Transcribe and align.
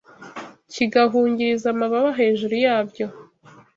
kigahungiriza 0.73 1.67
amababa 1.73 2.11
hejuru 2.19 2.55
yabyo, 2.65 3.05